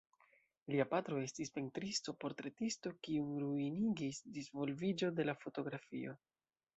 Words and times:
Lia 0.75 0.85
patro 0.93 1.17
estis 1.25 1.51
pentristo-portretisto 1.57 2.91
kiun 3.07 3.29
ruinigis 3.43 4.23
disvolviĝo 4.39 5.11
de 5.21 5.27
la 5.29 5.37
fotografio. 5.45 6.17